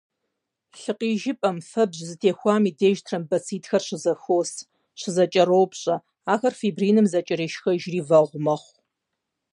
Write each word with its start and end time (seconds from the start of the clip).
Лъы 0.81 0.93
къижыпӏэм, 0.99 1.57
фэбжь 1.69 2.01
зытехуам 2.09 2.63
и 2.69 2.71
деж 2.79 2.97
тромбоцитхэр 3.05 3.83
щызэхуос, 3.87 4.51
щызэкӏэропщӏэ, 4.99 5.95
ахэр 6.33 6.53
фибриным 6.59 7.05
зэкӏэрешхэжри, 7.11 7.99
вэгъу 8.07 8.39
мэхъу. 8.45 8.75